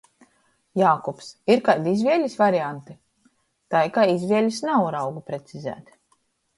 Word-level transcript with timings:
Jākubs: 0.79 1.27
"Ir 1.55 1.61
kaidi 1.67 1.93
izvielis 1.99 2.39
varianti?" 2.41 2.97
Tai 3.77 3.85
kai 4.01 4.09
izvielis 4.19 4.67
nav, 4.69 4.91
raugu 5.01 5.27
precizēt. 5.33 5.99